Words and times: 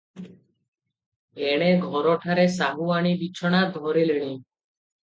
ଏଣେ 1.51 1.69
ଘରଠାରେ 1.85 2.49
ସାହୁଆଣୀ 2.57 3.15
ବିଛଣା 3.23 3.63
ଧରିଲେଣି। 3.81 4.29